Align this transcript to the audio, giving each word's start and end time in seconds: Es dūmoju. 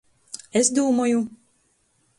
Es 0.61 0.71
dūmoju. 0.79 1.23